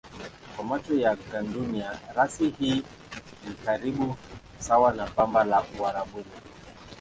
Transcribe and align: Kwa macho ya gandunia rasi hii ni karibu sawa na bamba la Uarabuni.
Kwa 0.55 0.65
macho 0.65 0.93
ya 0.95 1.15
gandunia 1.31 1.99
rasi 2.15 2.49
hii 2.59 2.83
ni 3.47 3.53
karibu 3.65 4.15
sawa 4.59 4.93
na 4.93 5.05
bamba 5.15 5.43
la 5.43 5.63
Uarabuni. 5.79 6.25